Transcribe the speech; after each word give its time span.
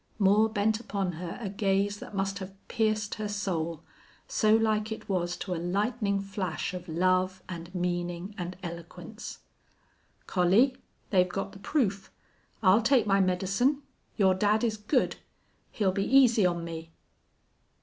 _"Moore 0.19 0.49
bent 0.49 0.79
upon 0.79 1.11
her 1.11 1.37
a 1.39 1.47
gaze 1.47 1.99
that 1.99 2.15
must 2.15 2.39
have 2.39 2.53
pierced 2.67 3.13
her 3.19 3.27
soul, 3.27 3.83
so 4.27 4.55
like 4.55 4.91
it 4.91 5.07
was 5.07 5.37
to 5.37 5.53
a 5.53 5.61
lightning 5.61 6.19
flash 6.19 6.73
of 6.73 6.87
love 6.89 7.43
and 7.47 7.75
meaning 7.75 8.33
and 8.35 8.57
eloquence. 8.63 9.41
"Collie, 10.25 10.75
they've 11.11 11.29
got 11.29 11.51
the 11.51 11.59
proof. 11.59 12.11
I'll 12.63 12.81
take 12.81 13.05
my 13.05 13.19
medicine.... 13.19 13.83
Your 14.17 14.33
dad 14.33 14.63
is 14.63 14.75
good. 14.75 15.17
He'll 15.71 15.91
be 15.91 16.05
easy 16.17 16.47
on 16.47 16.63
me!' 16.63 16.91